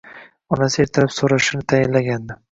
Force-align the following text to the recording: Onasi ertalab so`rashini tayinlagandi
Onasi 0.55 0.79
ertalab 0.83 1.11
so`rashini 1.17 1.67
tayinlagandi 1.75 2.39